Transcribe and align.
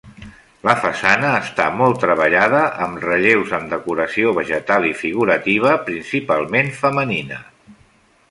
La 0.67 0.73
façana 0.83 1.27
està 1.39 1.65
molt 1.81 1.99
treballada 2.03 2.61
amb 2.85 3.03
relleus 3.03 3.53
amb 3.57 3.75
decoració 3.75 4.33
vegetal 4.39 4.89
i 4.93 4.93
figurativa, 5.03 5.77
principalment 5.91 6.73
femenina. 6.81 7.39